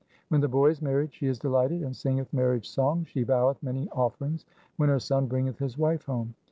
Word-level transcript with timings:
When 0.29 0.41
the 0.41 0.47
boy 0.47 0.71
is 0.71 0.81
married, 0.81 1.13
she 1.13 1.27
is 1.27 1.37
delighted 1.37 1.83
and 1.83 1.95
singeth 1.95 2.33
marriage 2.33 2.67
songs. 2.67 3.09
She 3.09 3.23
voweth 3.23 3.61
many 3.61 3.87
offerings 3.91 4.47
when 4.77 4.89
her 4.89 4.97
son 4.97 5.27
bringeth 5.27 5.59
his 5.59 5.77
wife 5.77 6.05
home. 6.07 6.33